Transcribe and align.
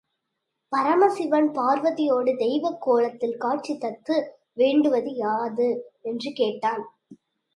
பார்வதியோடு 0.71 1.49
பரமசிவன் 1.51 2.35
தெய்வக் 2.37 2.81
கோலத்தில் 2.81 3.37
காட்சி 3.37 3.73
தத்து 3.73 4.29
வேண்டுவது 4.53 5.15
யாது? 5.15 5.89
என்று 6.01 6.31
கேட்டான். 6.31 6.95